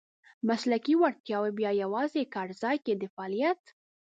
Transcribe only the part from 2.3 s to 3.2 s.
کارځای کې د